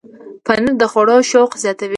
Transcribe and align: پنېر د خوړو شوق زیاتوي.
پنېر 0.45 0.73
د 0.81 0.83
خوړو 0.91 1.17
شوق 1.31 1.51
زیاتوي. 1.63 1.89